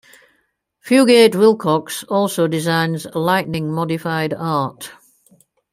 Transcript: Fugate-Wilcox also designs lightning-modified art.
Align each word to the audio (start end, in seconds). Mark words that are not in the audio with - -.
Fugate-Wilcox 0.83 2.03
also 2.09 2.47
designs 2.47 3.05
lightning-modified 3.13 4.33
art. 4.35 4.91